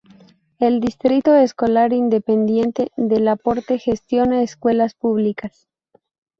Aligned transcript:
El 0.57 0.79
Distrito 0.79 1.35
Escolar 1.35 1.93
Independiente 1.93 2.91
de 2.97 3.19
La 3.19 3.35
Porte 3.35 3.77
gestiona 3.77 4.41
escuelas 4.41 4.95
públicas. 4.95 5.67